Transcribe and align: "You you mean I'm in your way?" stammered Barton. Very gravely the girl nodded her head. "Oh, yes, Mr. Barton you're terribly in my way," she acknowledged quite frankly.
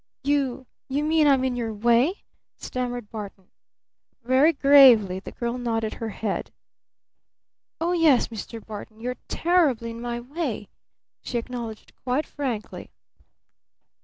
"You 0.23 0.65
you 0.89 1.03
mean 1.03 1.27
I'm 1.27 1.43
in 1.43 1.55
your 1.55 1.71
way?" 1.71 2.23
stammered 2.57 3.11
Barton. 3.11 3.51
Very 4.23 4.51
gravely 4.51 5.19
the 5.19 5.31
girl 5.31 5.59
nodded 5.59 5.93
her 5.93 6.09
head. 6.09 6.51
"Oh, 7.79 7.91
yes, 7.91 8.29
Mr. 8.29 8.65
Barton 8.65 8.99
you're 8.99 9.17
terribly 9.27 9.91
in 9.91 10.01
my 10.01 10.19
way," 10.19 10.69
she 11.21 11.37
acknowledged 11.37 11.93
quite 12.03 12.25
frankly. 12.25 12.89